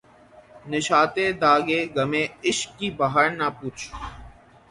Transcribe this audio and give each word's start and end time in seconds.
نشاطِ 0.71 1.15
داغِ 1.41 1.67
غمِ 1.95 2.13
عشق 2.47 2.69
کی 2.77 2.87
بہار 2.99 3.29
نہ 3.39 3.47
پُوچھ 3.57 3.83